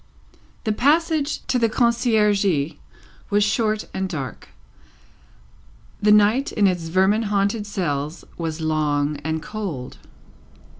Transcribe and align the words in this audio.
The 0.63 0.71
passage 0.71 1.45
to 1.45 1.59
the 1.59 1.69
Conciergerie 1.69 2.79
was 3.29 3.43
short 3.43 3.85
and 3.93 4.09
dark; 4.09 4.49
the 6.01 6.11
night 6.11 6.51
in 6.51 6.65
its 6.65 6.87
vermin 6.87 7.21
haunted 7.29 7.67
cells 7.67 8.25
was 8.35 8.61
long 8.61 9.17
and 9.17 9.43
cold. 9.43 9.99